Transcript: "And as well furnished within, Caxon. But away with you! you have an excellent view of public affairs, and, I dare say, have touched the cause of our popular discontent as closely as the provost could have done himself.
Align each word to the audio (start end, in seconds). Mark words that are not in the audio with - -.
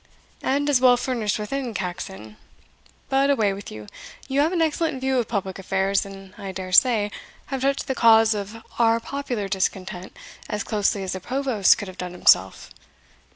"And 0.41 0.67
as 0.67 0.81
well 0.81 0.97
furnished 0.97 1.37
within, 1.37 1.75
Caxon. 1.75 2.35
But 3.07 3.29
away 3.29 3.53
with 3.53 3.69
you! 3.69 3.85
you 4.27 4.39
have 4.39 4.51
an 4.51 4.59
excellent 4.59 4.99
view 4.99 5.19
of 5.19 5.27
public 5.27 5.59
affairs, 5.59 6.07
and, 6.07 6.33
I 6.39 6.51
dare 6.51 6.71
say, 6.71 7.11
have 7.53 7.61
touched 7.61 7.85
the 7.85 7.93
cause 7.93 8.33
of 8.33 8.63
our 8.79 8.99
popular 8.99 9.47
discontent 9.47 10.17
as 10.49 10.63
closely 10.63 11.03
as 11.03 11.11
the 11.13 11.19
provost 11.19 11.77
could 11.77 11.87
have 11.87 11.99
done 11.99 12.13
himself. 12.13 12.71